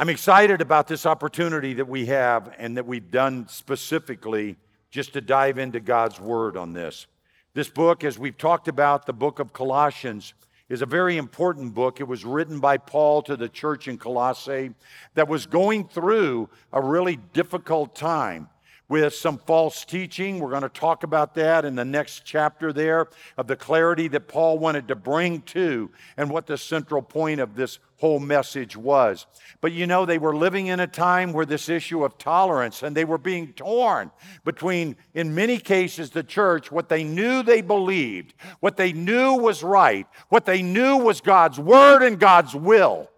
[0.00, 4.56] I'm excited about this opportunity that we have and that we've done specifically
[4.90, 7.06] just to dive into God's Word on this.
[7.52, 10.32] This book, as we've talked about, the book of Colossians,
[10.70, 12.00] is a very important book.
[12.00, 14.72] It was written by Paul to the church in Colossae
[15.16, 18.48] that was going through a really difficult time
[18.90, 20.40] with some false teaching.
[20.40, 23.06] We're going to talk about that in the next chapter there
[23.38, 27.54] of the clarity that Paul wanted to bring to and what the central point of
[27.54, 29.26] this whole message was.
[29.60, 32.96] But you know, they were living in a time where this issue of tolerance and
[32.96, 34.10] they were being torn
[34.44, 39.62] between, in many cases, the church, what they knew they believed, what they knew was
[39.62, 43.08] right, what they knew was God's word and God's will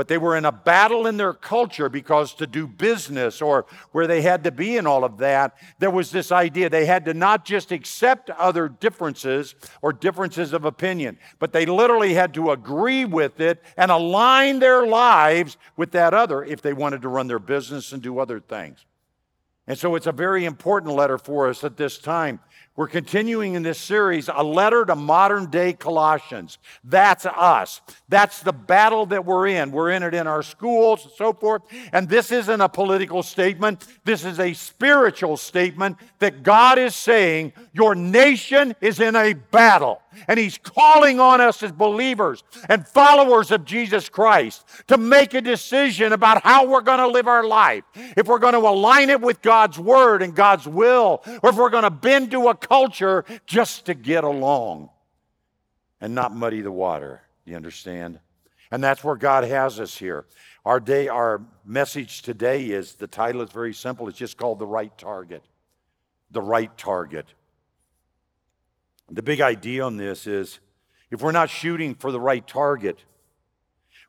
[0.00, 4.06] but they were in a battle in their culture because to do business or where
[4.06, 7.12] they had to be and all of that, there was this idea they had to
[7.12, 13.04] not just accept other differences or differences of opinion, but they literally had to agree
[13.04, 17.38] with it and align their lives with that other if they wanted to run their
[17.38, 18.86] business and do other things.
[19.66, 22.40] And so it's a very important letter for us at this time.
[22.76, 26.58] We're continuing in this series, a letter to modern day Colossians.
[26.84, 27.80] That's us.
[28.08, 29.72] That's the battle that we're in.
[29.72, 31.62] We're in it in our schools and so forth.
[31.92, 33.86] And this isn't a political statement.
[34.04, 40.00] This is a spiritual statement that God is saying your nation is in a battle.
[40.28, 45.40] And He's calling on us as believers and followers of Jesus Christ to make a
[45.40, 47.84] decision about how we're going to live our life.
[47.94, 51.70] If we're going to align it with God's Word and God's will, or if we're
[51.70, 54.90] going to bend to a culture just to get along
[56.00, 57.22] and not muddy the water.
[57.44, 58.18] You understand?
[58.70, 60.26] And that's where God has us here.
[60.64, 64.08] Our day, our message today is the title is very simple.
[64.08, 65.44] It's just called The Right Target.
[66.30, 67.26] The Right Target.
[69.10, 70.60] The big idea on this is
[71.10, 73.04] if we're not shooting for the right target,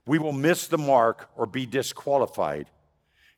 [0.05, 2.67] we will miss the mark or be disqualified.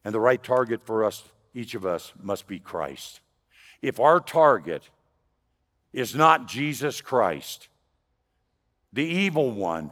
[0.03, 3.21] And the right target for us, each of us, must be Christ.
[3.81, 4.89] If our target
[5.93, 7.69] is not Jesus Christ,
[8.91, 9.91] the evil one,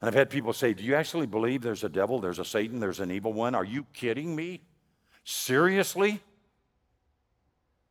[0.00, 2.78] and I've had people say, Do you actually believe there's a devil, there's a Satan,
[2.78, 3.54] there's an evil one?
[3.54, 4.60] Are you kidding me?
[5.24, 6.20] Seriously?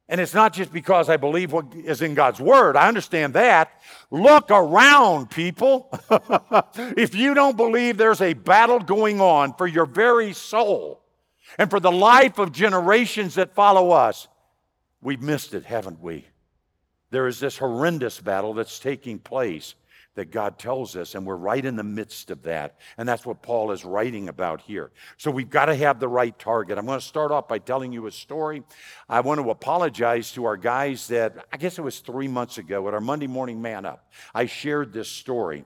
[0.09, 2.75] And it's not just because I believe what is in God's word.
[2.75, 3.71] I understand that.
[4.11, 5.89] Look around, people.
[6.97, 11.01] if you don't believe there's a battle going on for your very soul
[11.57, 14.27] and for the life of generations that follow us,
[15.01, 16.25] we've missed it, haven't we?
[17.09, 19.75] There is this horrendous battle that's taking place
[20.15, 22.77] that God tells us, and we're right in the midst of that.
[22.97, 24.91] And that's what Paul is writing about here.
[25.17, 26.77] So we've got to have the right target.
[26.77, 28.63] I'm going to start off by telling you a story.
[29.09, 32.87] I want to apologize to our guys that I guess it was three months ago
[32.87, 34.11] at our Monday morning man up.
[34.33, 35.65] I shared this story.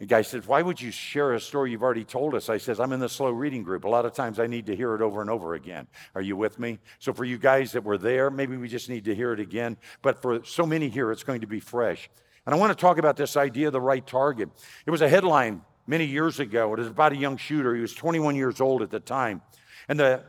[0.00, 2.48] The guy says, Why would you share a story you've already told us?
[2.48, 3.84] I says, I'm in the slow reading group.
[3.84, 5.86] A lot of times I need to hear it over and over again.
[6.14, 6.78] Are you with me?
[6.98, 9.76] So for you guys that were there, maybe we just need to hear it again.
[10.00, 12.08] But for so many here, it's going to be fresh.
[12.50, 14.48] And I want to talk about this idea of the right target.
[14.84, 16.72] It was a headline many years ago.
[16.72, 17.76] It was about a young shooter.
[17.76, 19.40] He was 21 years old at the time.
[19.88, 20.24] And the,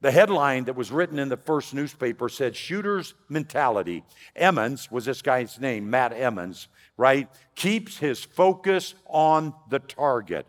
[0.00, 4.04] the headline that was written in the first newspaper said, Shooter's Mentality.
[4.34, 7.28] Emmons was this guy's name, Matt Emmons, right?
[7.56, 10.46] Keeps his focus on the target.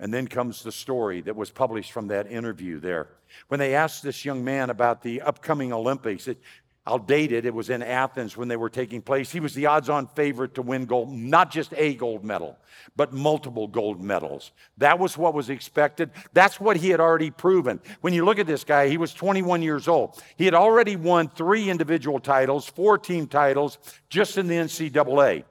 [0.00, 3.08] And then comes the story that was published from that interview there.
[3.48, 6.38] When they asked this young man about the upcoming Olympics, it,
[6.88, 7.44] It.
[7.44, 9.30] It was in Athens when they were taking place.
[9.30, 12.56] He was the odds on favorite to win gold, not just a gold medal,
[12.96, 14.52] but multiple gold medals.
[14.78, 16.10] That was what was expected.
[16.32, 17.80] That's what he had already proven.
[18.00, 20.22] When you look at this guy, he was 21 years old.
[20.36, 23.78] He had already won three individual titles, four team titles,
[24.08, 25.44] just in the NCAA.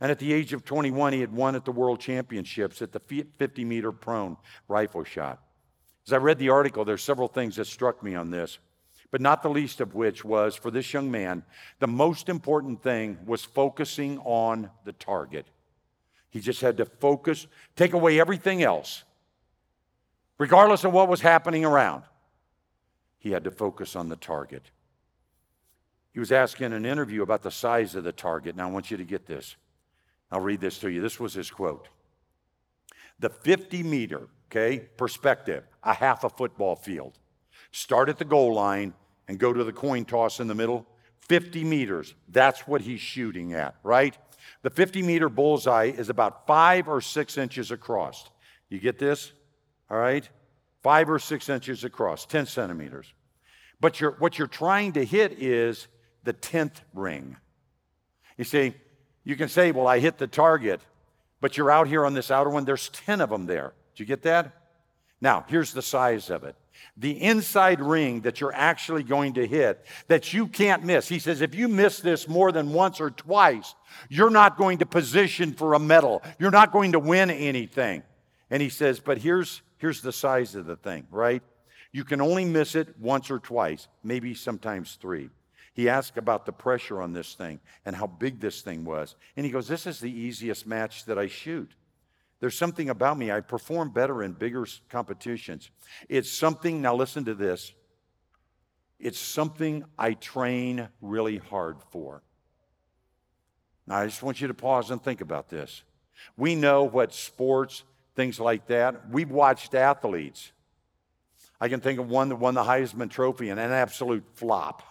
[0.00, 3.24] And at the age of 21, he had won at the World Championships at the
[3.38, 4.36] 50 meter prone
[4.66, 5.42] rifle shot.
[6.06, 8.58] As I read the article, there's several things that struck me on this
[9.10, 11.42] but not the least of which was for this young man,
[11.78, 15.46] the most important thing was focusing on the target.
[16.30, 19.02] He just had to focus, take away everything else,
[20.38, 22.04] regardless of what was happening around.
[23.18, 24.70] He had to focus on the target.
[26.12, 28.56] He was asked in an interview about the size of the target.
[28.56, 29.56] Now, I want you to get this.
[30.30, 31.00] I'll read this to you.
[31.00, 31.88] This was his quote
[33.18, 37.18] The 50 meter, okay, perspective, a half a football field.
[37.72, 38.94] Start at the goal line
[39.28, 40.86] and go to the coin toss in the middle.
[41.28, 44.16] 50 meters, that's what he's shooting at, right?
[44.62, 48.28] The 50 meter bullseye is about five or six inches across.
[48.68, 49.32] You get this?
[49.90, 50.28] All right?
[50.82, 53.12] Five or six inches across, 10 centimeters.
[53.80, 55.86] But you're, what you're trying to hit is
[56.24, 57.36] the 10th ring.
[58.36, 58.74] You see,
[59.24, 60.80] you can say, well, I hit the target,
[61.40, 63.72] But you're out here on this outer one, there's 10 of them there.
[63.94, 64.52] Do you get that?
[65.20, 66.54] Now, here's the size of it.
[66.96, 71.08] The inside ring that you're actually going to hit, that you can't miss.
[71.08, 73.74] He says, if you miss this more than once or twice,
[74.08, 76.22] you're not going to position for a medal.
[76.38, 78.02] You're not going to win anything.
[78.50, 81.42] And he says, but here's, here's the size of the thing, right?
[81.92, 85.30] You can only miss it once or twice, maybe sometimes three.
[85.72, 89.16] He asked about the pressure on this thing and how big this thing was.
[89.36, 91.70] And he goes, This is the easiest match that I shoot.
[92.40, 93.30] There's something about me.
[93.30, 95.70] I perform better in bigger competitions.
[96.08, 97.72] It's something, now listen to this.
[98.98, 102.22] It's something I train really hard for.
[103.86, 105.82] Now, I just want you to pause and think about this.
[106.36, 107.82] We know what sports,
[108.14, 110.52] things like that, we've watched athletes.
[111.60, 114.82] I can think of one that won the Heisman Trophy and an absolute flop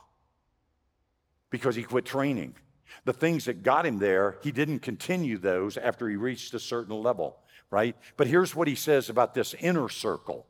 [1.50, 2.56] because he quit training.
[3.06, 7.01] The things that got him there, he didn't continue those after he reached a certain
[7.01, 7.38] level,
[7.72, 7.96] right?
[8.18, 10.46] But here's what he says about this inner circle.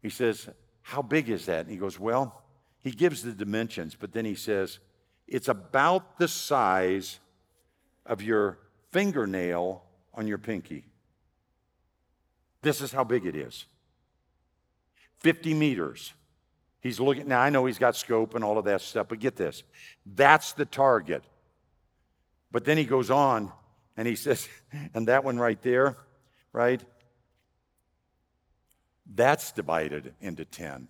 [0.00, 0.48] He says,
[0.82, 1.60] How big is that?
[1.60, 2.42] And he goes, Well,
[2.80, 4.78] he gives the dimensions, but then he says,
[5.26, 7.18] It's about the size
[8.06, 8.58] of your
[8.92, 9.82] fingernail
[10.12, 10.84] on your pinky.
[12.62, 13.66] This is how big it is
[15.18, 16.12] 50 meters.
[16.84, 19.36] He's looking, now I know he's got scope and all of that stuff, but get
[19.36, 19.64] this
[20.04, 21.24] that's the target.
[22.52, 23.50] But then he goes on
[23.96, 24.46] and he says,
[24.92, 25.96] and that one right there,
[26.52, 26.84] right?
[29.14, 30.88] That's divided into 10.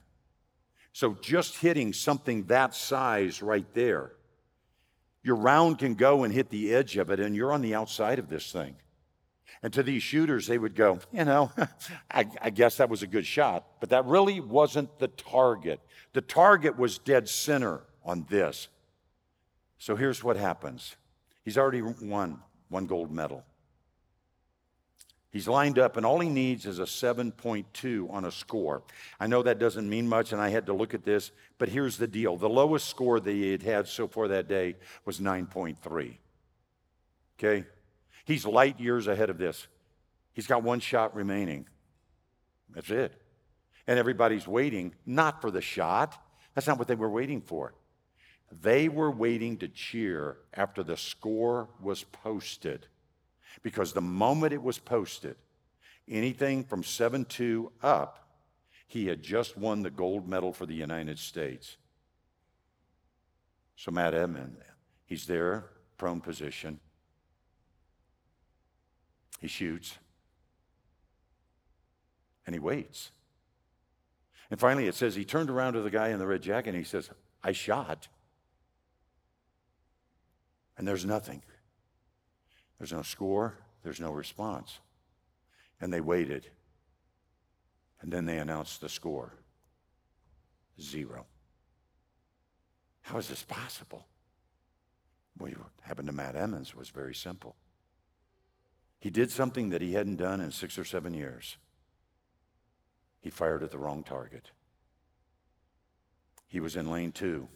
[0.93, 4.13] So just hitting something that size right there,
[5.23, 8.19] your round can go and hit the edge of it, and you're on the outside
[8.19, 8.77] of this thing.
[9.65, 11.51] And to these shooters, they would go, you know,
[12.11, 15.81] I, I, guess that was a good shot, but that really wasn't the target.
[16.13, 18.69] The target was dead center on this.
[19.79, 20.97] So here's what happens
[21.47, 23.43] he's already won one gold medal.
[25.31, 28.83] He's lined up, and all he needs is a 7.2 on a score.
[29.19, 31.97] I know that doesn't mean much, and I had to look at this, but here's
[31.97, 34.77] the deal the lowest score that he had had so far that day
[35.07, 36.19] was 9.3.
[37.39, 37.65] Okay?
[38.25, 39.67] He's light years ahead of this.
[40.33, 41.67] He's got one shot remaining.
[42.75, 43.21] That's it.
[43.87, 46.21] And everybody's waiting, not for the shot.
[46.55, 47.75] That's not what they were waiting for.
[48.51, 52.87] They were waiting to cheer after the score was posted.
[53.63, 55.37] Because the moment it was posted,
[56.09, 58.25] anything from 7 2 up,
[58.87, 61.77] he had just won the gold medal for the United States.
[63.77, 64.59] So Matt Emmons,
[65.07, 65.67] he's there,
[65.97, 66.81] prone position.
[69.45, 69.99] He shoots
[72.47, 73.11] and he waits.
[74.51, 76.79] And finally, it says he turned around to the guy in the red jacket and
[76.79, 77.11] he says,
[77.43, 78.09] I shot.
[80.79, 81.43] And there's nothing.
[82.79, 84.79] There's no score, there's no response.
[85.79, 86.49] And they waited.
[88.01, 89.35] And then they announced the score
[90.81, 91.27] zero.
[93.03, 94.07] How is this possible?
[95.39, 97.57] Well, what happened to Matt Emmons was very simple.
[99.05, 101.59] He did something that he hadn't done in six or seven years.
[103.21, 104.51] He fired at the wrong target.
[106.49, 107.49] He was in lane two,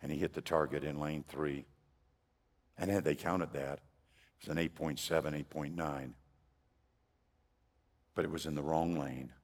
[0.00, 1.66] and he hit the target in lane three.
[2.78, 3.80] And had they counted that,
[4.40, 6.12] it was an 8.7, 8.9.
[8.14, 9.34] But it was in the wrong lane,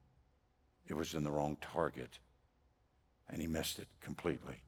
[0.87, 2.17] it was in the wrong target,
[3.29, 4.63] and he missed it completely.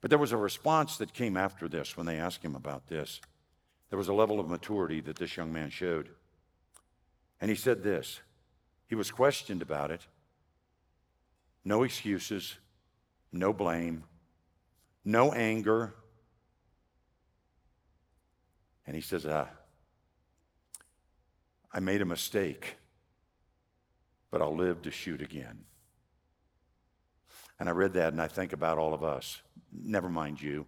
[0.00, 3.20] But there was a response that came after this when they asked him about this.
[3.92, 6.08] There was a level of maturity that this young man showed.
[7.42, 8.22] And he said this
[8.86, 10.06] he was questioned about it.
[11.62, 12.56] No excuses,
[13.32, 14.04] no blame,
[15.04, 15.94] no anger.
[18.86, 19.48] And he says, uh,
[21.70, 22.76] I made a mistake,
[24.30, 25.64] but I'll live to shoot again.
[27.60, 29.42] And I read that and I think about all of us.
[29.70, 30.64] Never mind you.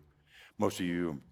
[0.58, 1.22] Most of you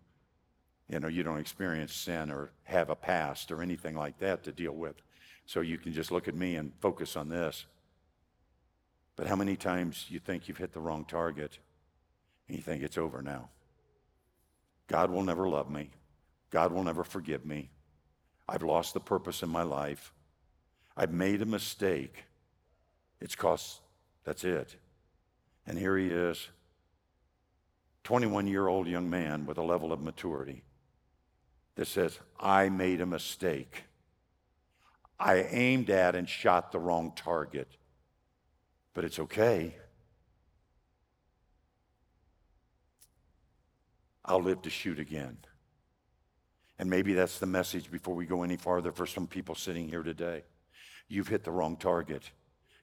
[0.93, 4.53] you know, you don't experience sin or have a past or anything like that to
[4.53, 4.97] deal with.
[5.47, 7.65] So you can just look at me and focus on this.
[9.17, 11.59] But how many times you think you've hit the wrong target
[12.47, 13.49] and you think it's over now?
[14.87, 15.89] God will never love me.
[16.51, 17.71] God will never forgive me.
[18.47, 20.13] I've lost the purpose in my life.
[20.95, 22.25] I've made a mistake.
[23.19, 23.81] It's cost,
[24.25, 24.77] that's it.
[25.67, 26.49] And here he is,
[28.05, 30.65] 21 year old young man with a level of maturity
[31.77, 33.85] that says, I made a mistake.
[35.19, 37.69] I aimed at and shot the wrong target,
[38.95, 39.77] but it's okay.
[44.25, 45.39] I'll live to shoot again.
[46.79, 50.03] And maybe that's the message before we go any farther for some people sitting here
[50.03, 50.43] today.
[51.09, 52.31] You've hit the wrong target.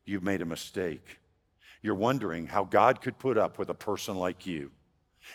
[0.06, 1.20] You've made a mistake.
[1.82, 4.72] You're wondering how God could put up with a person like you.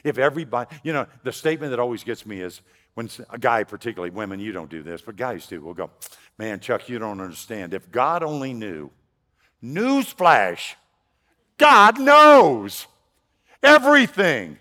[0.02, 2.61] If everybody, you know, the statement that always gets me is
[2.94, 5.90] when a guy, particularly women, you don't do this, but guys do, will go,
[6.38, 7.74] Man, Chuck, you don't understand.
[7.74, 8.90] If God only knew,
[9.62, 10.74] newsflash,
[11.58, 12.86] God knows
[13.62, 14.58] everything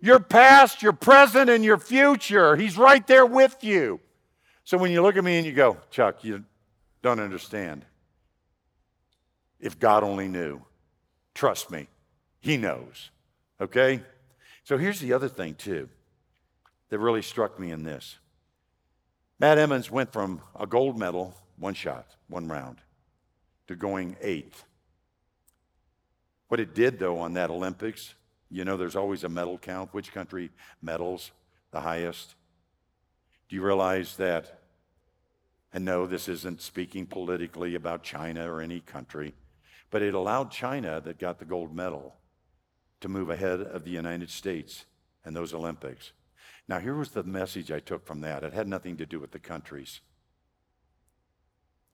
[0.00, 2.56] your past, your present, and your future.
[2.56, 4.00] He's right there with you.
[4.64, 6.44] So when you look at me and you go, Chuck, you
[7.02, 7.84] don't understand.
[9.60, 10.62] If God only knew,
[11.34, 11.88] trust me,
[12.40, 13.10] He knows.
[13.60, 14.02] Okay?
[14.62, 15.88] So here's the other thing, too,
[16.88, 18.18] that really struck me in this.
[19.38, 22.78] Matt Emmons went from a gold medal, one shot, one round,
[23.68, 24.64] to going eighth.
[26.48, 28.14] What it did, though, on that Olympics,
[28.50, 29.92] you know, there's always a medal count.
[29.92, 31.30] Which country medals
[31.70, 32.34] the highest?
[33.48, 34.60] Do you realize that?
[35.72, 39.34] And no, this isn't speaking politically about China or any country,
[39.90, 42.16] but it allowed China, that got the gold medal,
[43.00, 44.86] to move ahead of the United States
[45.26, 46.12] in those Olympics.
[46.68, 48.44] Now, here was the message I took from that.
[48.44, 50.00] It had nothing to do with the countries.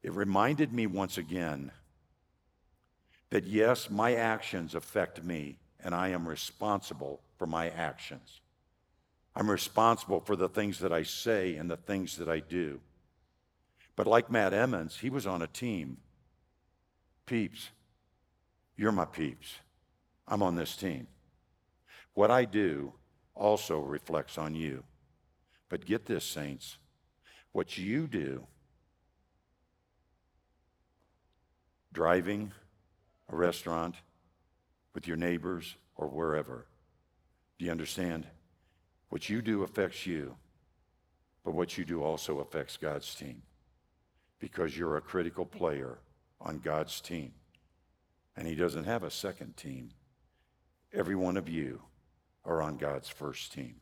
[0.02, 1.71] It reminded me once again
[3.31, 8.40] that yes, my actions affect me, and I am responsible for my actions.
[9.37, 12.81] I'm responsible for the things that I say and the things that I do.
[13.97, 15.99] But like Matt Emmons, he was on a team.
[17.26, 17.71] Peeps,
[18.76, 19.54] you're my peeps.
[20.26, 21.07] I'm on this team.
[22.14, 22.93] What I do
[23.35, 24.85] also reflects on you.
[25.69, 26.79] But get this, saints
[27.53, 28.45] what you do,
[31.93, 32.50] driving
[33.29, 33.95] a restaurant
[34.93, 36.67] with your neighbors or wherever,
[37.59, 38.26] do you understand?
[39.09, 40.35] What you do affects you,
[41.45, 43.43] but what you do also affects God's team
[44.41, 45.99] because you're a critical player
[46.41, 47.33] on God's team.
[48.37, 49.91] And He doesn't have a second team.
[50.93, 51.81] Every one of you
[52.44, 53.76] are on God's first team.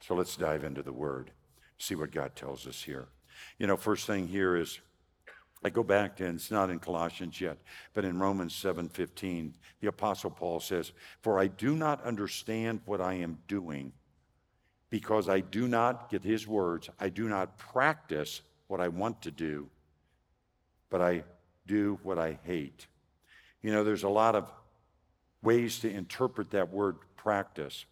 [0.00, 1.30] So let's dive into the Word,
[1.78, 3.08] see what God tells us here.
[3.58, 4.80] You know, first thing here is
[5.62, 7.58] I go back to, and it's not in Colossians yet,
[7.92, 13.14] but in Romans 7:15, the apostle Paul says, "For I do not understand what I
[13.14, 13.92] am doing,
[14.88, 19.30] because I do not get his words, I do not practice what I want to
[19.30, 19.70] do,
[20.88, 21.24] but I
[21.66, 22.86] do what I hate."
[23.60, 24.50] You know, there's a lot of
[25.42, 27.84] ways to interpret that word practice.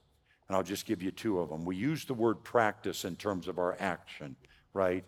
[0.49, 1.65] And I'll just give you two of them.
[1.65, 4.37] We use the word practice in terms of our action,
[4.73, 5.05] right?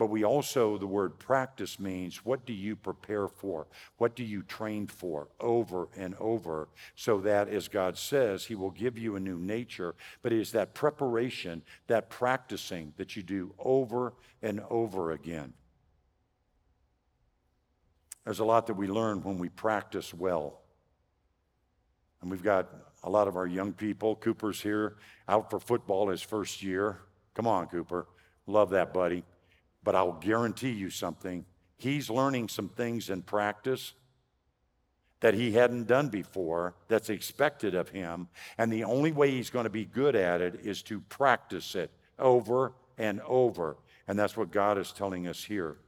[0.00, 3.66] But we also, the word practice means what do you prepare for?
[3.98, 6.68] What do you train for over and over?
[6.96, 9.94] So that, as God says, He will give you a new nature.
[10.22, 15.52] But it is that preparation, that practicing that you do over and over again.
[18.24, 20.59] There's a lot that we learn when we practice well.
[22.20, 22.68] And we've got
[23.02, 24.16] a lot of our young people.
[24.16, 24.96] Cooper's here,
[25.28, 26.98] out for football his first year.
[27.34, 28.06] Come on, Cooper.
[28.46, 29.24] Love that, buddy.
[29.82, 31.44] But I'll guarantee you something.
[31.76, 33.94] He's learning some things in practice
[35.20, 38.28] that he hadn't done before that's expected of him.
[38.58, 41.90] And the only way he's going to be good at it is to practice it
[42.18, 43.76] over and over.
[44.08, 45.78] And that's what God is telling us here.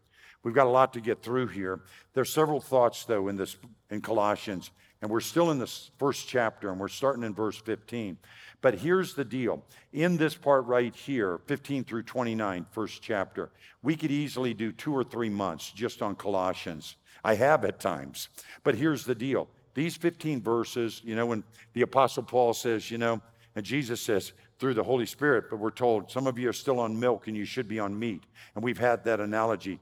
[0.43, 1.83] We've got a lot to get through here.
[2.15, 3.57] There's several thoughts, though, in this
[3.91, 4.71] in Colossians
[5.03, 8.17] and we're still in this first chapter, and we're starting in verse 15.
[8.61, 9.65] But here's the deal.
[9.93, 13.51] In this part right here, 15 through 29, first chapter,
[13.83, 16.97] we could easily do two or three months just on Colossians.
[17.25, 18.29] I have at times.
[18.63, 19.49] But here's the deal.
[19.75, 21.43] These 15 verses, you know, when
[21.73, 23.21] the Apostle Paul says, you know,
[23.57, 26.79] and Jesus says, through the Holy Spirit, but we're told some of you are still
[26.79, 28.23] on milk and you should be on meat.
[28.55, 29.81] And we've had that analogy.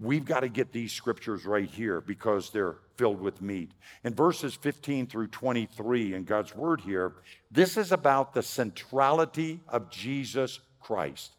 [0.00, 3.70] We've got to get these scriptures right here because they're filled with meat.
[4.02, 7.14] In verses 15 through 23 in God's word here,
[7.50, 11.32] this is about the centrality of Jesus Christ.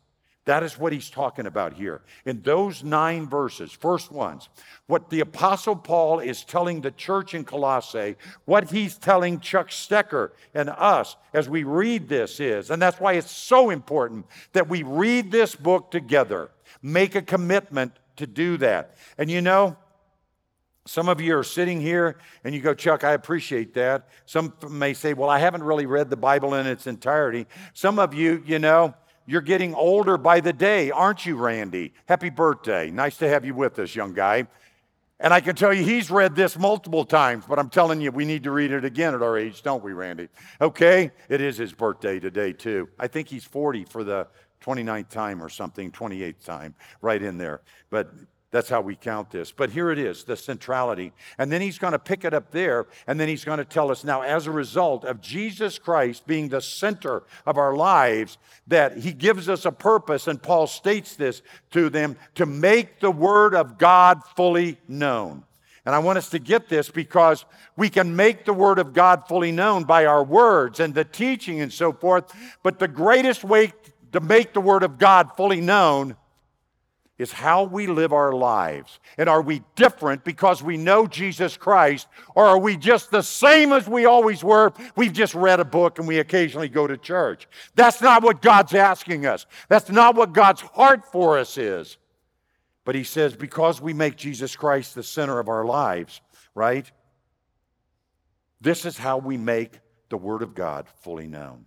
[0.46, 2.02] That is what he's talking about here.
[2.24, 4.48] In those nine verses, first ones,
[4.86, 10.32] what the Apostle Paul is telling the church in Colossae, what he's telling Chuck Stecker
[10.54, 14.84] and us as we read this is, and that's why it's so important that we
[14.84, 18.96] read this book together, make a commitment to do that.
[19.18, 19.78] And you know,
[20.86, 24.08] some of you are sitting here and you go, Chuck, I appreciate that.
[24.26, 27.48] Some may say, Well, I haven't really read the Bible in its entirety.
[27.74, 28.94] Some of you, you know,
[29.26, 31.94] you're getting older by the day, aren't you, Randy?
[32.06, 32.92] Happy birthday.
[32.92, 34.48] Nice to have you with us, young guy.
[35.20, 38.26] And I can tell you he's read this multiple times, but I'm telling you, we
[38.26, 40.28] need to read it again at our age, don't we, Randy?
[40.60, 41.12] Okay?
[41.30, 42.90] It is his birthday today, too.
[43.00, 44.28] I think he's 40 for the
[44.66, 47.62] 29th time or something, 28th time, right in there.
[47.90, 48.12] But
[48.52, 49.52] that's how we count this.
[49.52, 51.12] But here it is, the centrality.
[51.38, 53.92] And then he's going to pick it up there, and then he's going to tell
[53.92, 58.98] us now, as a result of Jesus Christ being the center of our lives, that
[58.98, 61.42] he gives us a purpose, and Paul states this
[61.72, 65.44] to them to make the word of God fully known.
[65.86, 67.46] And I want us to get this because
[67.78, 71.62] we can make the Word of God fully known by our words and the teaching
[71.62, 72.34] and so forth.
[72.64, 73.72] But the greatest way
[74.16, 76.16] to make the Word of God fully known
[77.18, 79.00] is how we live our lives.
[79.18, 83.72] And are we different because we know Jesus Christ, or are we just the same
[83.72, 84.74] as we always were?
[84.98, 87.48] We've just read a book and we occasionally go to church.
[87.76, 89.46] That's not what God's asking us.
[89.70, 91.98] That's not what God's heart for us is.
[92.84, 96.20] But He says, because we make Jesus Christ the center of our lives,
[96.54, 96.90] right?
[98.60, 99.80] This is how we make
[100.10, 101.66] the Word of God fully known.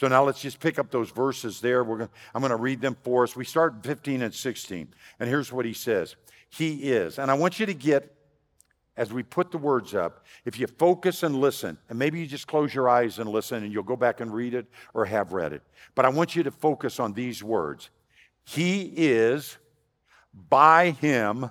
[0.00, 1.84] So now let's just pick up those verses there.
[1.84, 3.36] We're gonna, I'm going to read them for us.
[3.36, 4.88] We start 15 and 16.
[5.18, 6.16] And here's what he says
[6.48, 7.18] He is.
[7.18, 8.10] And I want you to get,
[8.96, 12.46] as we put the words up, if you focus and listen, and maybe you just
[12.46, 14.64] close your eyes and listen and you'll go back and read it
[14.94, 15.60] or have read it.
[15.94, 17.90] But I want you to focus on these words
[18.46, 19.58] He is,
[20.48, 21.50] by Him,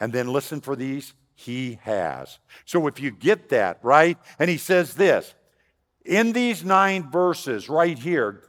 [0.00, 2.40] and then listen for these, He has.
[2.64, 4.18] So if you get that, right?
[4.40, 5.36] And He says this
[6.10, 8.42] in these nine verses right here,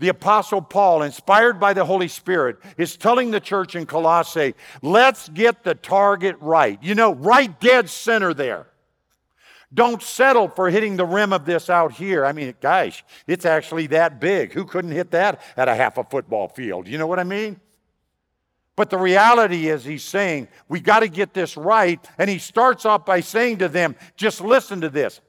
[0.00, 5.28] the Apostle Paul, inspired by the Holy Spirit, is telling the church in Colossae, let's
[5.28, 6.82] get the target right.
[6.82, 8.66] You know, right dead center there.
[9.72, 12.26] Don't settle for hitting the rim of this out here.
[12.26, 14.52] I mean, gosh, it's actually that big.
[14.52, 16.88] Who couldn't hit that at a half a football field?
[16.88, 17.60] You know what I mean?
[18.76, 22.04] But the reality is, he's saying, we got to get this right.
[22.18, 25.20] And he starts off by saying to them, just listen to this.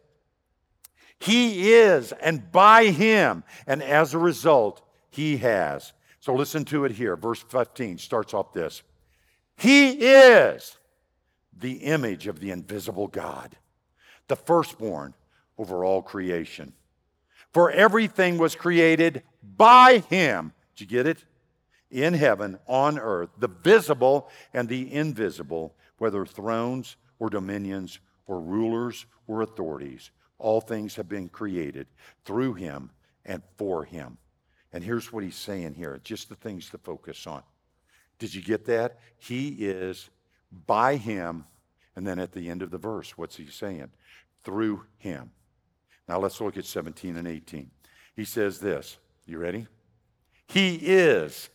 [1.20, 5.94] He is, and by him, and as a result, he has.
[6.20, 7.16] So listen to it here.
[7.16, 8.84] Verse 15 starts off this
[9.58, 10.78] He is
[11.58, 13.56] the image of the invisible God,
[14.28, 15.14] the firstborn
[15.58, 16.74] over all creation.
[17.54, 20.52] For everything was created by him.
[20.76, 21.24] Did you get it?
[21.90, 29.06] In heaven, on earth, the visible and the invisible, whether thrones or dominions or rulers
[29.28, 30.12] or authorities.
[30.38, 31.88] All things have been created
[32.26, 32.92] through him
[33.26, 34.18] and for him.
[34.74, 37.44] And here's what he's saying here just the things to focus on.
[38.20, 39.00] Did you get that?
[39.18, 40.10] He is
[40.68, 41.46] by him.
[41.96, 43.90] And then at the end of the verse, what's he saying?
[44.44, 45.32] Through him.
[46.08, 47.72] Now let's look at 17 and 18.
[48.16, 48.98] He says this.
[49.26, 49.68] You ready?
[50.48, 51.50] He is.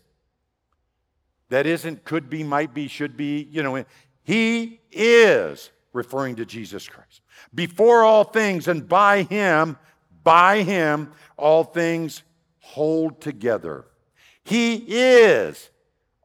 [1.51, 3.85] That isn't could be, might be, should be, you know,
[4.23, 7.21] he is referring to Jesus Christ.
[7.55, 9.77] Before all things and by him,
[10.23, 12.23] by him, all things
[12.59, 13.87] hold together.
[14.45, 15.71] He is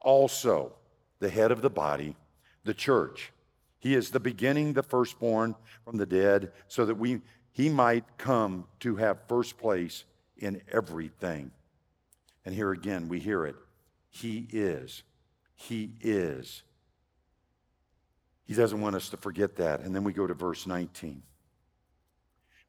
[0.02, 0.74] also
[1.20, 2.16] the head of the body,
[2.64, 3.32] the church.
[3.80, 8.66] He is the beginning, the firstborn from the dead, so that we he might come
[8.82, 10.04] to have first place
[10.38, 11.52] in everything.
[12.44, 13.56] And here again we hear it.
[14.10, 15.04] He is.
[15.56, 16.64] He is.
[18.46, 19.82] He doesn't want us to forget that.
[19.82, 21.24] And then we go to verse 19.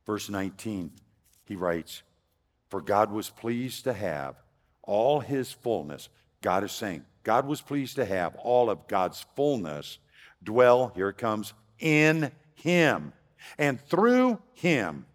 [0.07, 0.93] Verse 19,
[1.45, 2.03] he writes,
[2.69, 4.37] For God was pleased to have
[4.83, 6.09] all his fullness.
[6.43, 9.99] God is saying, God was pleased to have all of God's fullness
[10.45, 13.12] dwell, here it comes, in him.
[13.59, 15.07] And through him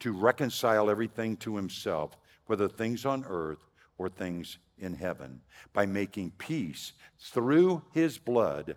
[0.00, 3.64] to reconcile everything to himself, whether things on earth
[3.98, 5.40] or things in heaven,
[5.72, 8.76] by making peace through his blood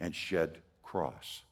[0.00, 1.42] and shed cross.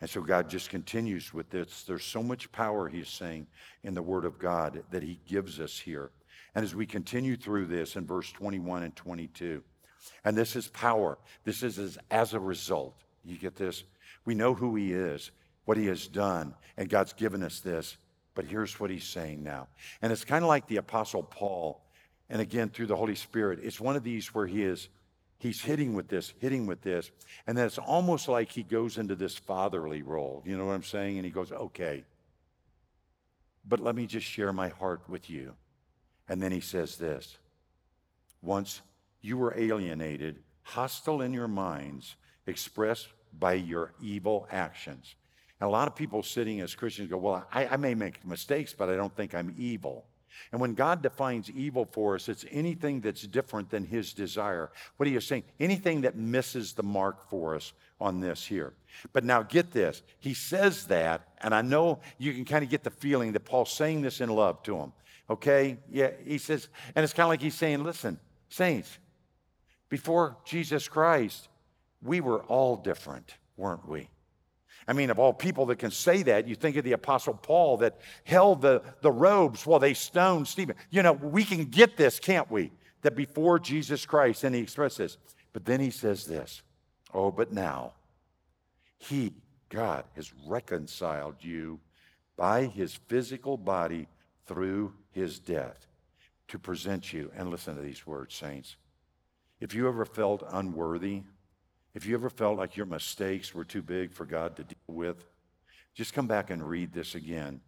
[0.00, 1.82] And so God just continues with this.
[1.82, 3.46] There's so much power, he's saying,
[3.82, 6.10] in the Word of God that he gives us here.
[6.54, 9.62] And as we continue through this in verse 21 and 22,
[10.24, 12.94] and this is power, this is as, as a result.
[13.24, 13.84] You get this?
[14.24, 15.32] We know who he is,
[15.64, 17.96] what he has done, and God's given us this.
[18.34, 19.66] But here's what he's saying now.
[20.00, 21.82] And it's kind of like the Apostle Paul,
[22.30, 24.88] and again, through the Holy Spirit, it's one of these where he is
[25.38, 27.10] he's hitting with this, hitting with this.
[27.46, 30.42] And then it's almost like he goes into this fatherly role.
[30.44, 31.16] You know what I'm saying?
[31.16, 32.04] And he goes, okay,
[33.66, 35.54] but let me just share my heart with you.
[36.28, 37.38] And then he says this
[38.42, 38.80] Once
[39.20, 45.14] you were alienated, hostile in your minds, expressed by your evil actions.
[45.60, 48.74] And a lot of people sitting as Christians go, Well, I, I may make mistakes,
[48.76, 50.06] but I don't think I'm evil.
[50.52, 54.70] And when God defines evil for us, it's anything that's different than his desire.
[54.96, 55.44] What are you saying?
[55.60, 58.74] Anything that misses the mark for us on this here.
[59.12, 60.02] But now get this.
[60.20, 63.72] He says that, and I know you can kind of get the feeling that Paul's
[63.72, 64.92] saying this in love to him.
[65.30, 65.78] Okay?
[65.90, 68.98] Yeah, he says, and it's kind of like he's saying, listen, saints,
[69.88, 71.48] before Jesus Christ,
[72.02, 74.08] we were all different, weren't we?
[74.88, 77.76] I mean, of all people that can say that, you think of the Apostle Paul
[77.78, 80.76] that held the, the robes while they stoned Stephen.
[80.88, 82.72] You know, we can get this, can't we?
[83.02, 85.18] That before Jesus Christ, and he expresses,
[85.52, 86.62] but then he says this
[87.12, 87.92] Oh, but now,
[88.96, 89.34] he,
[89.68, 91.80] God, has reconciled you
[92.38, 94.08] by his physical body
[94.46, 95.86] through his death
[96.48, 97.30] to present you.
[97.36, 98.76] And listen to these words, saints.
[99.60, 101.24] If you ever felt unworthy,
[101.98, 105.24] if you ever felt like your mistakes were too big for God to deal with,
[105.94, 107.60] just come back and read this again.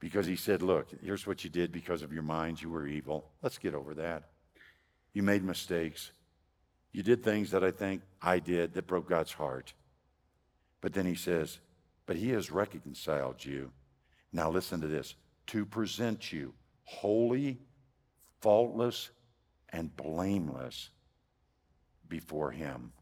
[0.00, 2.62] Because he said, Look, here's what you did because of your minds.
[2.62, 3.28] You were evil.
[3.42, 4.30] Let's get over that.
[5.12, 6.12] You made mistakes.
[6.92, 9.74] You did things that I think I did that broke God's heart.
[10.80, 11.58] But then he says,
[12.06, 13.70] But he has reconciled you.
[14.32, 15.14] Now listen to this
[15.48, 16.54] to present you
[16.84, 17.58] holy,
[18.40, 19.10] faultless,
[19.68, 20.88] and blameless
[22.08, 22.92] before him.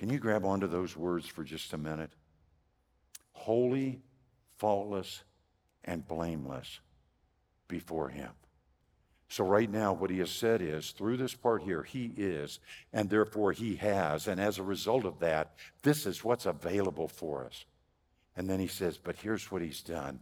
[0.00, 2.10] Can you grab onto those words for just a minute?
[3.32, 4.00] Holy,
[4.56, 5.24] faultless,
[5.84, 6.80] and blameless
[7.68, 8.30] before him.
[9.28, 12.60] So, right now, what he has said is through this part here, he is,
[12.94, 14.26] and therefore he has.
[14.26, 17.66] And as a result of that, this is what's available for us.
[18.38, 20.20] And then he says, But here's what he's done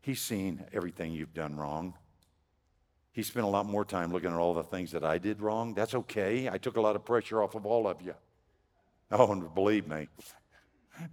[0.00, 1.94] He's seen everything you've done wrong.
[3.10, 5.74] He spent a lot more time looking at all the things that I did wrong.
[5.74, 6.48] That's okay.
[6.48, 8.14] I took a lot of pressure off of all of you.
[9.18, 10.08] Oh, and believe me,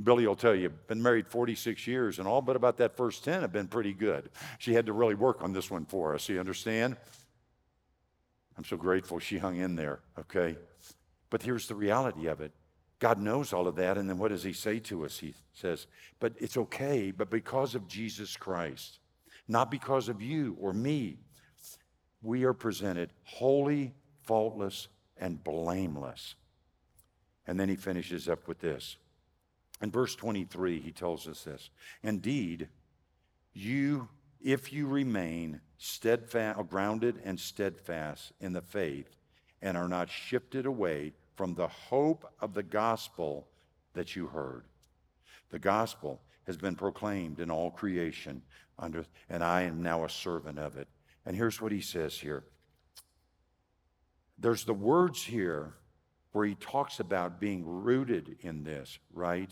[0.02, 3.42] Billy will tell you, been married 46 years, and all but about that first 10
[3.42, 4.30] have been pretty good.
[4.58, 6.30] She had to really work on this one for us.
[6.30, 6.96] You understand?
[8.58, 10.58] I'm so grateful she hung in there, okay?
[11.30, 12.54] But here's the reality of it
[13.00, 15.20] God knows all of that, and then what does He say to us?
[15.20, 15.88] He says,
[16.20, 19.00] But it's okay, but because of Jesus Christ,
[19.48, 21.18] not because of you or me,
[22.22, 26.36] we are presented holy, faultless, and blameless.
[27.50, 28.98] And then He finishes up with this.
[29.82, 31.72] In verse 23, he tells us this
[32.04, 32.68] Indeed,
[33.54, 34.08] you,
[34.40, 39.16] if you remain steadfast, uh, grounded and steadfast in the faith,
[39.64, 43.48] and are not shifted away from the hope of the gospel
[43.94, 44.66] that you heard.
[45.50, 48.44] The gospel has been proclaimed in all creation,
[48.78, 50.88] under, and I am now a servant of it.
[51.26, 52.44] And here's what he says here
[54.38, 55.74] there's the words here
[56.32, 59.50] where he talks about being rooted in this, right?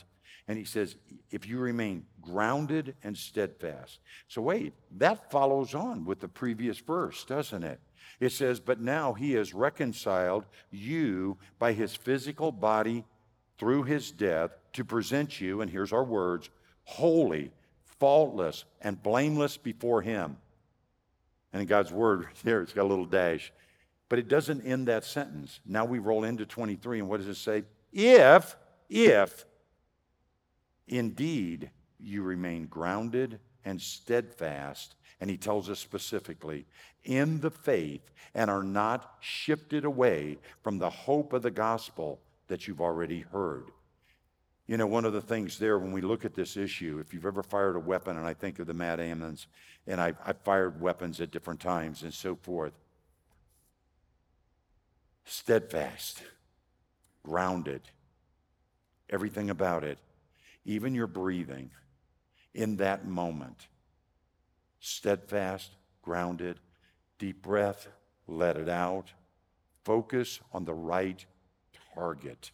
[0.48, 0.96] And he says,
[1.30, 4.00] if you remain grounded and steadfast.
[4.28, 7.80] So, wait, that follows on with the previous verse, doesn't it?
[8.20, 13.06] It says, but now he has reconciled you by his physical body
[13.58, 16.50] through his death to present you, and here's our words,
[16.84, 17.52] holy,
[18.00, 20.38] faultless, and blameless before him.
[21.52, 23.52] And in God's word, there, it's got a little dash.
[24.10, 25.60] But it doesn't end that sentence.
[25.66, 27.64] Now we roll into 23, and what does it say?
[27.92, 28.56] If,
[28.90, 29.46] if
[30.88, 34.96] Indeed, you remain grounded and steadfast.
[35.20, 36.66] And he tells us specifically,
[37.04, 42.68] in the faith, and are not shifted away from the hope of the gospel that
[42.68, 43.66] you've already heard.
[44.68, 47.26] You know, one of the things there when we look at this issue, if you've
[47.26, 49.48] ever fired a weapon, and I think of the Matt Emmons,
[49.88, 52.74] and I've, I've fired weapons at different times and so forth,
[55.28, 56.24] steadfast,
[57.24, 57.82] grounded,
[59.10, 60.00] everything about it
[60.68, 61.72] even your breathing,
[62.54, 63.68] in that moment.
[64.80, 66.60] Steadfast, grounded,
[67.18, 67.88] deep breath,
[68.28, 69.06] let it out.
[69.86, 71.26] Focus on the right
[71.96, 72.52] target.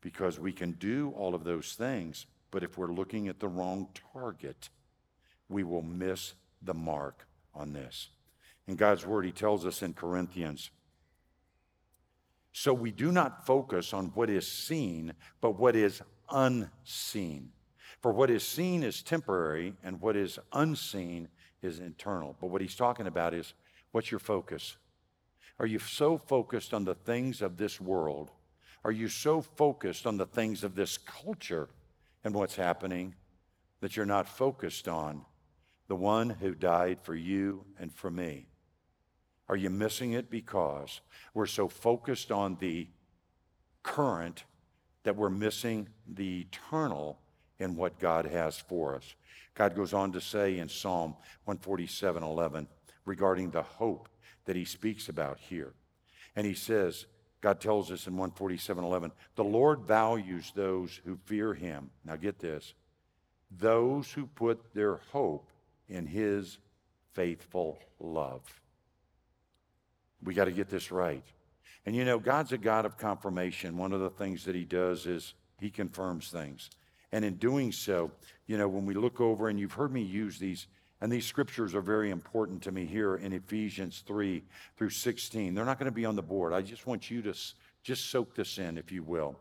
[0.00, 3.86] Because we can do all of those things, but if we're looking at the wrong
[4.12, 4.70] target,
[5.48, 8.08] we will miss the mark on this.
[8.66, 10.70] In God's Word, He tells us in Corinthians,
[12.52, 17.52] so we do not focus on what is seen, but what is unseen.
[18.00, 21.28] For what is seen is temporary, and what is unseen
[21.62, 22.36] is eternal.
[22.40, 23.54] But what he's talking about is
[23.92, 24.76] what's your focus?
[25.58, 28.30] Are you so focused on the things of this world?
[28.84, 31.68] Are you so focused on the things of this culture
[32.24, 33.14] and what's happening
[33.80, 35.24] that you're not focused on
[35.88, 38.49] the one who died for you and for me?
[39.50, 41.00] Are you missing it because
[41.34, 42.86] we're so focused on the
[43.82, 44.44] current
[45.02, 47.18] that we're missing the eternal
[47.58, 49.16] in what God has for us.
[49.54, 52.68] God goes on to say in Psalm 147 11
[53.04, 54.08] regarding the hope
[54.44, 55.74] that he speaks about here.
[56.36, 57.06] And he says,
[57.40, 61.90] God tells us in 147 11, the Lord values those who fear him.
[62.04, 62.74] Now get this
[63.50, 65.50] those who put their hope
[65.88, 66.58] in his
[67.14, 68.59] faithful love.
[70.22, 71.24] We got to get this right.
[71.86, 73.76] And you know, God's a God of confirmation.
[73.76, 76.70] One of the things that He does is He confirms things.
[77.12, 78.10] And in doing so,
[78.46, 80.66] you know, when we look over, and you've heard me use these,
[81.00, 84.42] and these scriptures are very important to me here in Ephesians 3
[84.76, 85.54] through 16.
[85.54, 86.52] They're not going to be on the board.
[86.52, 87.34] I just want you to
[87.82, 89.38] just soak this in, if you will.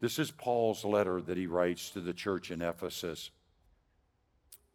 [0.00, 3.30] This is Paul's letter that he writes to the church in Ephesus.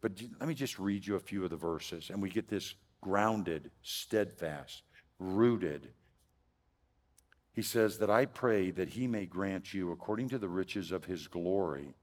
[0.00, 2.74] But let me just read you a few of the verses, and we get this
[3.00, 4.82] grounded, steadfast,
[5.18, 5.88] rooted.
[7.52, 11.04] He says that I pray that he may grant you, according to the riches of
[11.04, 11.94] his glory,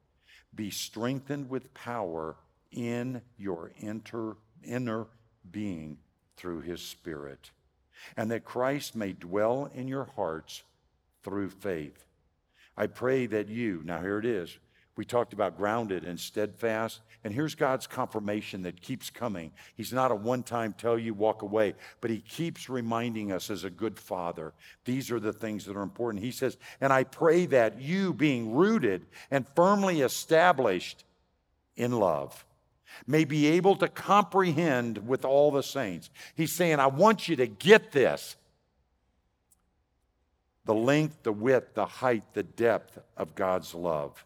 [0.56, 2.38] be strengthened with power
[2.72, 5.08] in your inter, inner
[5.50, 5.98] being
[6.38, 7.52] through his Spirit,
[8.16, 10.64] and that Christ may dwell in your hearts
[11.24, 12.06] through faith.
[12.78, 14.58] I pray that you, now here it is,
[14.96, 17.02] we talked about grounded and steadfast.
[17.24, 19.52] And here's God's confirmation that keeps coming.
[19.76, 23.64] He's not a one time tell you, walk away, but He keeps reminding us as
[23.64, 24.54] a good father.
[24.86, 26.24] These are the things that are important.
[26.24, 31.06] He says, And I pray that you, being rooted and firmly established
[31.78, 32.46] in love,
[33.08, 36.10] may be able to comprehend with all the saints.
[36.36, 38.36] He's saying, I want you to get this
[40.66, 44.24] the length, the width, the height, the depth of God's love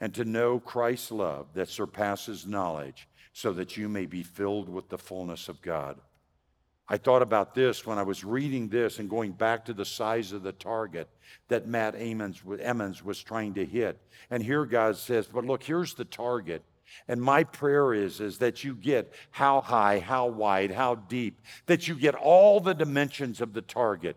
[0.00, 4.88] and to know Christ's love that surpasses knowledge, so that you may be filled with
[4.88, 5.98] the fullness of God.
[6.88, 10.32] I thought about this when I was reading this and going back to the size
[10.32, 11.08] of the target
[11.48, 14.00] that Matt Emmons, Emmons was trying to hit.
[14.30, 16.62] And here God says, But look, here's the target.
[17.06, 21.86] And my prayer is, is that you get how high, how wide, how deep, that
[21.86, 24.16] you get all the dimensions of the target.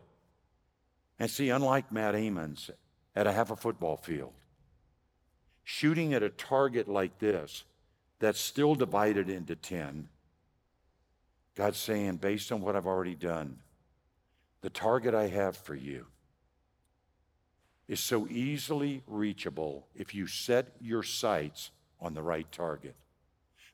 [1.20, 2.72] And see, unlike Matt Emmons
[3.15, 4.32] at a half a football field,
[5.63, 7.63] shooting at a target like this
[8.19, 10.08] that's still divided into 10,
[11.56, 13.58] God's saying, based on what I've already done,
[14.62, 16.06] the target I have for you
[17.88, 22.95] is so easily reachable if you set your sights on the right target.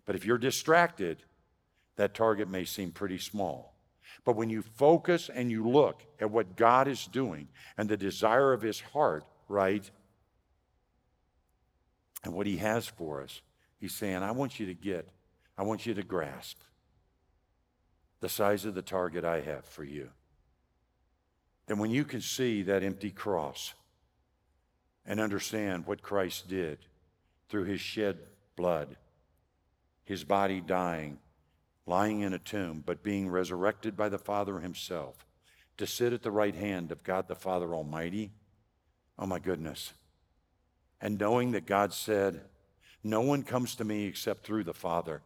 [0.06, 1.24] But if you're distracted,
[1.98, 3.76] that target may seem pretty small.
[4.26, 7.48] But when you focus and you look at what God is doing
[7.78, 9.90] and the desire of his heart, right,
[12.24, 13.42] and what He has for us.
[13.80, 15.10] He's saying, I want you to get,
[15.58, 16.58] I want you to grasp
[18.20, 20.10] the size of the target I have for you.
[21.68, 23.74] Then, when you can see that empty cross
[25.06, 26.80] and understand what Christ did
[27.50, 28.18] through His shed
[28.56, 28.96] blood,
[30.04, 31.20] His body dying,
[31.86, 35.26] lying in a tomb, but being resurrected by the Father Himself
[35.78, 38.32] to sit at the right hand of God the Father Almighty,
[39.20, 39.94] oh my goodness
[41.02, 42.42] and knowing that God said,
[43.04, 45.22] No one comes to me except through the Father.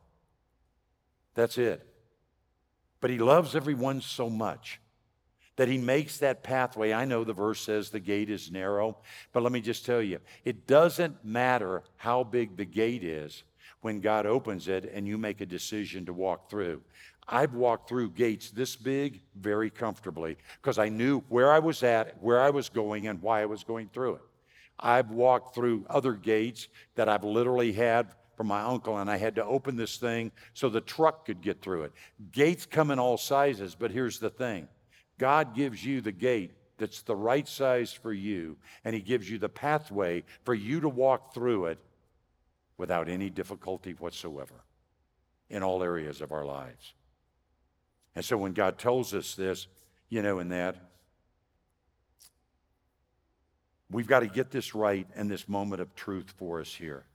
[1.34, 1.86] That's it.
[2.99, 4.79] But He loves everyone so much
[5.55, 6.93] that He makes that pathway.
[6.93, 8.97] I know the verse says the gate is narrow,
[9.34, 13.43] but let me just tell you, it doesn't matter how big the gate is
[13.81, 16.81] when God opens it and you make a decision to walk through.
[17.27, 22.21] I've walked through gates this big very comfortably because I knew where I was at,
[22.21, 24.21] where I was going, and why I was going through it.
[24.82, 29.36] I've walked through other gates that I've literally had from my uncle, and I had
[29.36, 31.91] to open this thing so the truck could get through it.
[32.32, 34.67] Gates come in all sizes, but here's the thing
[35.20, 39.38] God gives you the gate that's the right size for you, and He gives you
[39.38, 41.80] the pathway for you to walk through it
[42.78, 44.63] without any difficulty whatsoever
[45.52, 46.96] in all areas of our lives.
[48.15, 49.67] And so when God tells us this,
[50.10, 50.76] you know, in that,
[53.91, 57.06] We've got to get this right in this moment of truth for us here.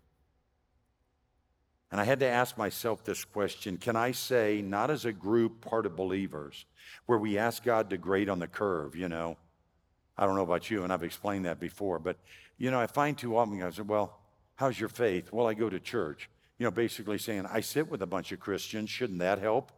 [1.90, 5.60] And I had to ask myself this question Can I say, not as a group,
[5.60, 6.66] part of believers,
[7.06, 9.36] where we ask God to grade on the curve, you know?
[10.18, 12.16] I don't know about you, and I've explained that before, but,
[12.56, 14.18] you know, I find too often I say, Well,
[14.56, 15.32] how's your faith?
[15.32, 16.28] Well, I go to church.
[16.58, 18.88] You know, basically saying, I sit with a bunch of Christians.
[18.88, 19.72] Shouldn't that help?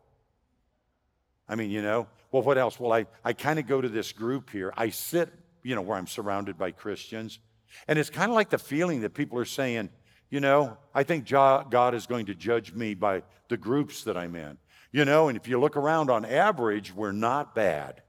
[1.48, 2.78] I mean, you know, well, what else?
[2.78, 4.72] Well, I, I kind of go to this group here.
[4.76, 5.28] I sit
[5.68, 7.40] you know, where I'm surrounded by Christians.
[7.88, 9.90] And it's kind of like the feeling that people are saying,
[10.30, 14.34] you know, I think God is going to judge me by the groups that I'm
[14.34, 14.56] in.
[14.92, 18.00] You know, and if you look around on average, we're not bad.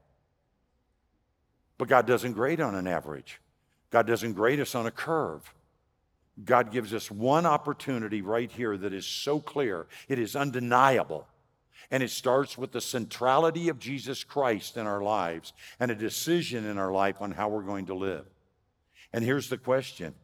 [1.76, 3.42] But God doesn't grade on an average,
[3.90, 5.52] God doesn't grade us on a curve.
[6.42, 11.26] God gives us one opportunity right here that is so clear, it is undeniable.
[11.90, 16.64] And it starts with the centrality of Jesus Christ in our lives and a decision
[16.64, 18.26] in our life on how we're going to live.
[19.12, 20.14] And here's the question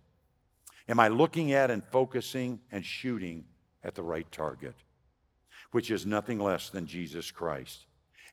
[0.88, 3.44] Am I looking at and focusing and shooting
[3.82, 4.74] at the right target?
[5.76, 7.86] which is nothing less than Jesus Christ.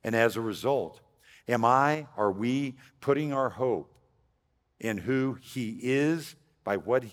[0.04, 1.02] And as a result,
[1.48, 3.94] am I, are we putting our hope
[4.80, 7.04] in who He is by what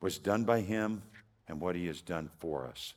[0.00, 1.02] was done by Him
[1.48, 2.94] and what He has done for us?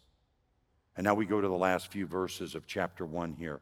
[0.95, 3.59] And now we go to the last few verses of chapter 1 here.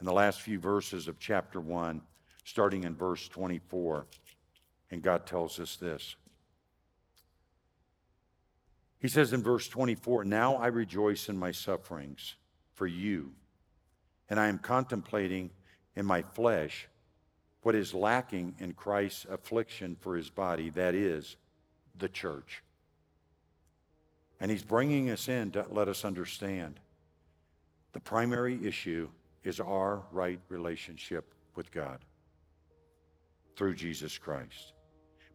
[0.00, 2.02] In the last few verses of chapter 1,
[2.44, 4.06] starting in verse 24,
[4.90, 6.16] and God tells us this.
[8.98, 12.36] He says in verse 24, Now I rejoice in my sufferings
[12.74, 13.32] for you,
[14.28, 15.50] and I am contemplating
[15.94, 16.88] in my flesh
[17.62, 21.36] what is lacking in Christ's affliction for his body, that is,
[21.98, 22.62] the church.
[24.40, 26.80] And he's bringing us in to let us understand
[27.92, 29.08] the primary issue
[29.42, 32.00] is our right relationship with God
[33.56, 34.74] through Jesus Christ.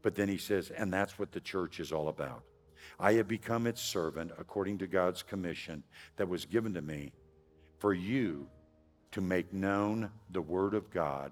[0.03, 2.43] But then he says, and that's what the church is all about.
[2.99, 5.83] I have become its servant according to God's commission
[6.17, 7.13] that was given to me
[7.79, 8.47] for you
[9.11, 11.31] to make known the Word of God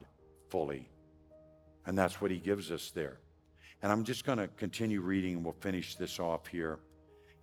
[0.50, 0.90] fully.
[1.86, 3.20] And that's what he gives us there.
[3.82, 6.80] And I'm just going to continue reading and we'll finish this off here.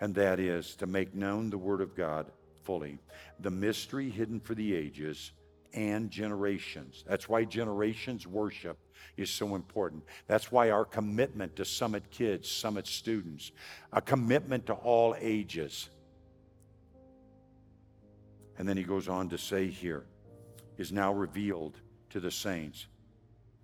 [0.01, 2.27] And that is to make known the Word of God
[2.65, 2.99] fully,
[3.41, 5.33] the mystery hidden for the ages
[5.73, 7.05] and generations.
[7.07, 8.79] That's why generations worship
[9.17, 10.05] is so important.
[10.27, 13.53] That's why our commitment to Summit kids, Summit students,
[13.93, 15.89] a commitment to all ages.
[18.59, 20.05] And then he goes on to say here,
[20.79, 21.79] is now revealed
[22.11, 22.87] to the saints.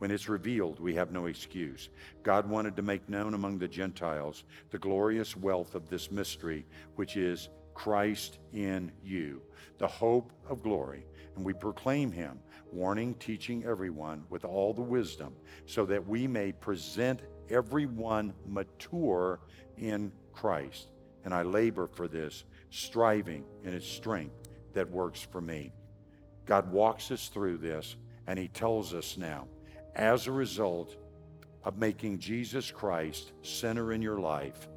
[0.03, 1.89] When it's revealed, we have no excuse.
[2.25, 7.17] God wanted to make known among the Gentiles the glorious wealth of this mystery, which
[7.17, 9.43] is Christ in you,
[9.79, 11.07] the hope of glory.
[11.37, 12.41] And we proclaim him
[12.73, 15.37] warning, teaching everyone with all the wisdom,
[15.67, 19.39] so that we may present everyone mature
[19.79, 20.91] in Christ.
[21.25, 25.73] And I labor for this, striving in its strength that works for me.
[26.45, 27.95] God walks us through this,
[28.27, 29.47] and He tells us now,
[29.95, 30.97] as a result
[31.65, 34.69] of making Jesus Christ center in your life,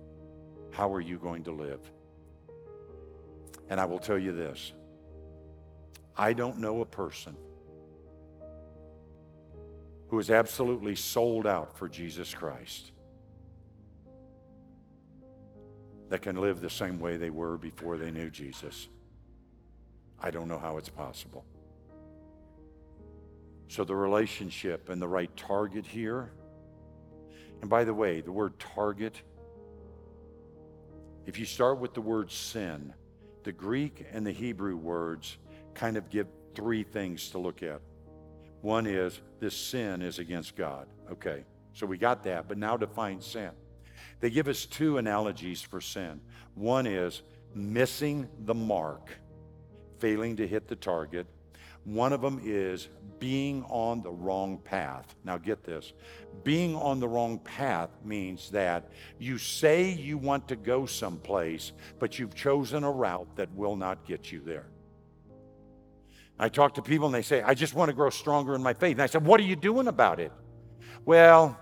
[0.72, 1.80] how are you going to live?
[3.70, 4.74] And I will tell you this
[6.18, 7.36] I don't know a person
[10.10, 12.92] who is absolutely sold out for Jesus Christ
[16.10, 18.88] that can live the same way they were before they knew Jesus.
[20.22, 21.44] I don't know how it's possible.
[23.68, 26.32] So, the relationship and the right target here,
[27.62, 29.22] and by the way, the word target,
[31.26, 32.94] if you start with the word sin,
[33.44, 35.38] the Greek and the Hebrew words
[35.74, 37.82] kind of give three things to look at.
[38.62, 40.88] One is this sin is against God.
[41.12, 43.52] Okay, so we got that, but now define sin.
[44.20, 46.22] They give us two analogies for sin.
[46.56, 47.22] One is
[47.54, 49.12] missing the mark,
[50.00, 51.28] failing to hit the target.
[51.86, 55.16] One of them is being on the wrong path.
[55.24, 55.94] Now, get this
[56.44, 62.20] being on the wrong path means that you say you want to go someplace, but
[62.20, 64.68] you've chosen a route that will not get you there.
[66.38, 68.74] I talk to people and they say, I just want to grow stronger in my
[68.74, 68.94] faith.
[68.94, 70.32] And I said, What are you doing about it?
[71.06, 71.58] Well,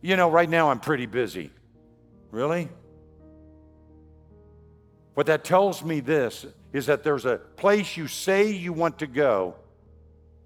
[0.00, 1.50] you know, right now I'm pretty busy.
[2.30, 2.68] Really?
[5.14, 9.06] What that tells me this is that there's a place you say you want to
[9.06, 9.54] go,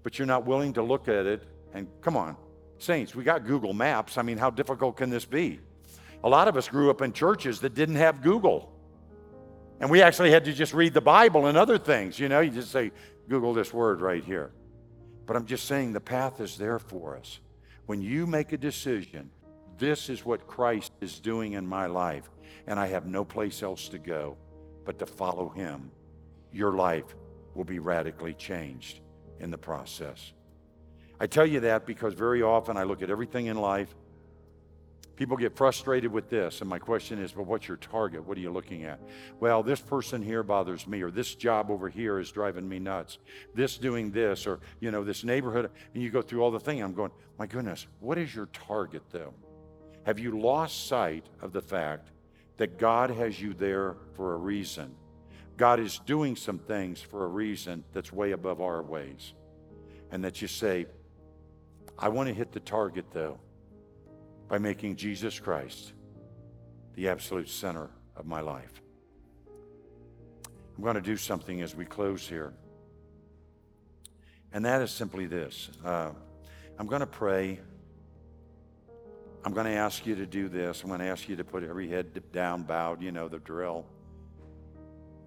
[0.01, 1.43] but you're not willing to look at it.
[1.73, 2.37] And come on,
[2.77, 4.17] saints, we got Google Maps.
[4.17, 5.59] I mean, how difficult can this be?
[6.23, 8.71] A lot of us grew up in churches that didn't have Google.
[9.81, 12.17] And we actually had to just read the Bible and other things.
[12.17, 12.91] You know, you just say,
[13.27, 14.51] Google this word right here.
[15.25, 17.39] But I'm just saying the path is there for us.
[17.87, 19.31] When you make a decision,
[19.77, 22.29] this is what Christ is doing in my life,
[22.67, 24.37] and I have no place else to go
[24.85, 25.91] but to follow him,
[26.51, 27.15] your life
[27.55, 28.99] will be radically changed
[29.39, 30.33] in the process.
[31.19, 33.93] I tell you that because very often I look at everything in life
[35.21, 38.25] People get frustrated with this, and my question is, well, what's your target?
[38.25, 38.99] What are you looking at?
[39.39, 43.19] Well, this person here bothers me, or this job over here is driving me nuts.
[43.53, 46.81] This doing this, or you know, this neighborhood, and you go through all the thing.
[46.81, 49.35] I'm going, my goodness, what is your target though?
[50.07, 52.09] Have you lost sight of the fact
[52.57, 54.95] that God has you there for a reason?
[55.61, 59.33] God is doing some things for a reason that's way above our ways.
[60.09, 60.87] And that you say,
[61.99, 63.37] I want to hit the target though
[64.47, 65.93] by making Jesus Christ
[66.95, 68.81] the absolute center of my life.
[70.75, 72.53] I'm going to do something as we close here.
[74.53, 76.09] And that is simply this uh,
[76.79, 77.59] I'm going to pray.
[79.45, 80.81] I'm going to ask you to do this.
[80.81, 83.85] I'm going to ask you to put every head down, bowed, you know, the drill.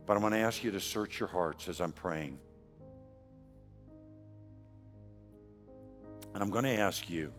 [0.07, 2.39] But I'm going to ask you to search your hearts as I'm praying.
[6.35, 7.33] And I'm going to ask you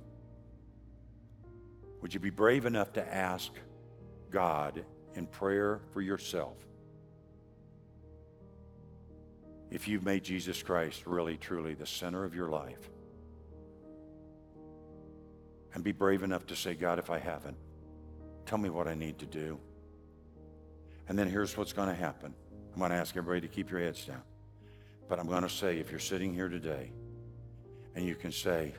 [2.02, 3.52] would you be brave enough to ask
[4.30, 4.86] God
[5.16, 6.56] in prayer for yourself
[9.72, 12.90] if you've made Jesus Christ really, truly the center of your life?
[15.74, 17.58] And be brave enough to say, God, if I haven't,
[18.46, 19.60] tell me what I need to do.
[21.10, 22.34] And then here's what's going to happen.
[22.76, 24.22] I'm going to ask everybody to keep your heads down.
[25.08, 26.92] But I'm going to say, if you're sitting here today
[27.96, 28.74] and you can say,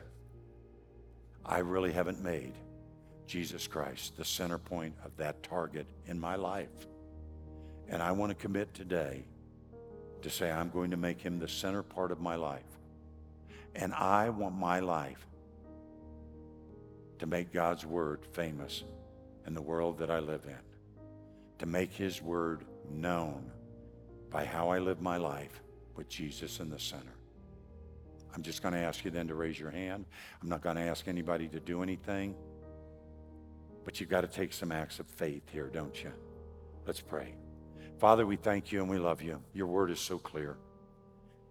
[1.43, 2.53] I really haven't made
[3.25, 6.85] Jesus Christ the center point of that target in my life.
[7.89, 9.23] And I want to commit today
[10.21, 12.61] to say, I'm going to make him the center part of my life.
[13.73, 15.25] And I want my life
[17.17, 18.83] to make God's word famous
[19.47, 20.59] in the world that I live in,
[21.57, 23.53] to make his word known
[24.29, 25.61] by how I live my life
[25.95, 27.15] with Jesus in the center.
[28.35, 30.05] I'm just going to ask you then to raise your hand.
[30.41, 32.35] I'm not going to ask anybody to do anything.
[33.83, 36.11] But you've got to take some acts of faith here, don't you?
[36.85, 37.33] Let's pray.
[37.97, 39.41] Father, we thank you and we love you.
[39.53, 40.57] Your word is so clear.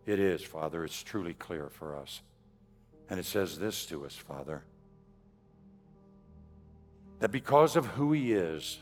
[0.05, 0.85] It is, Father.
[0.85, 2.21] It's truly clear for us.
[3.11, 4.63] And it says this to us, Father
[7.19, 8.79] that because of who he is,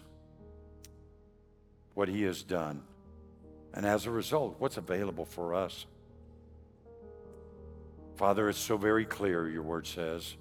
[1.94, 2.82] what he has done,
[3.74, 5.84] and as a result, what's available for us,
[8.16, 10.36] Father, it's so very clear, your word says.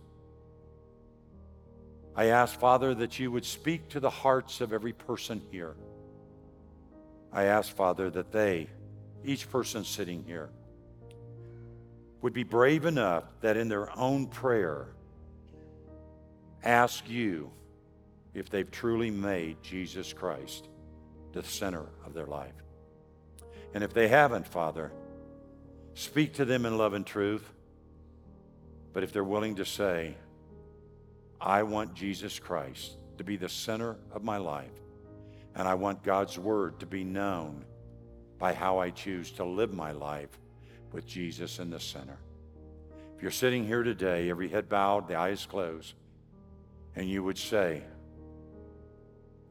[2.16, 5.76] I ask, Father, that you would speak to the hearts of every person here.
[7.32, 8.68] I ask, Father, that they,
[9.26, 10.52] each person sitting here,
[12.22, 14.90] would be brave enough that in their own prayer,
[16.64, 17.52] ask you
[18.36, 20.70] if they've truly made Jesus Christ
[21.32, 22.63] the center of their life.
[23.74, 24.92] And if they haven't, Father,
[25.96, 27.48] speak to them in love and truth.
[28.94, 30.16] But if they're willing to say,
[31.42, 34.72] I want Jesus Christ to be the center of my life,
[35.56, 37.66] and I want God's word to be known
[38.40, 40.30] by how I choose to live my life
[40.92, 42.18] with Jesus in the center.
[43.16, 45.94] If you're sitting here today, every head bowed, the eyes closed,
[46.96, 47.82] and you would say,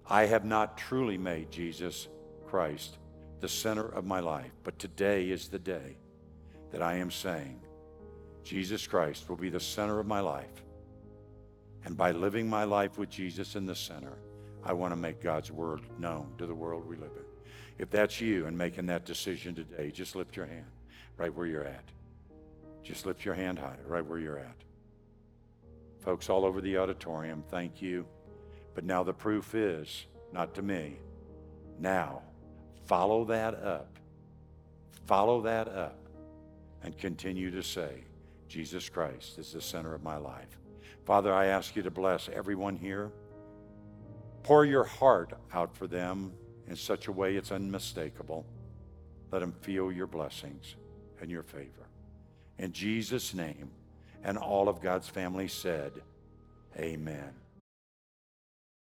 [0.09, 2.09] I have not truly made Jesus
[2.47, 2.99] Christ
[3.43, 5.97] the center of my life, but today is the day
[6.71, 7.61] that I am saying,
[8.45, 10.63] Jesus Christ will be the center of my life.
[11.85, 14.17] And by living my life with Jesus in the center,
[14.63, 17.25] I want to make God's word known to the world we live in.
[17.79, 20.71] If that's you and making that decision today, just lift your hand
[21.17, 21.85] right where you're at.
[22.85, 24.57] Just lift your hand high right where you're at.
[25.99, 28.07] Folks all over the auditorium, thank you.
[28.77, 30.99] But now the proof is not to me.
[31.81, 32.23] Now,
[32.93, 33.99] follow that up.
[35.07, 35.97] Follow that up
[36.83, 38.05] and continue to say,
[38.49, 40.59] Jesus Christ is the center of my life.
[41.07, 43.11] Father, I ask you to bless everyone here.
[44.43, 46.35] Pour your heart out for them
[46.69, 48.45] in such a way it's unmistakable.
[49.31, 50.77] Let them feel your blessings
[51.23, 51.89] and your favor.
[52.59, 53.71] In Jesus' name,
[54.23, 55.93] and all of God's family said,
[56.77, 57.33] Amen.